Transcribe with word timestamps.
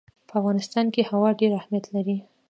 په 0.27 0.33
افغانستان 0.39 0.85
کې 0.93 1.07
هوا 1.11 1.29
ډېر 1.39 1.51
اهمیت 1.59 1.85
لري. 1.95 2.17